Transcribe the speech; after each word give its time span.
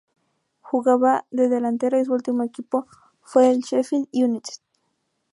Jugaba 0.61 1.27
de 1.29 1.47
delantero 1.47 1.99
y 1.99 2.03
su 2.05 2.13
último 2.13 2.41
equipo 2.41 2.87
fue 3.21 3.51
el 3.51 3.59
Sheffield 3.59 4.09
United. 4.11 4.59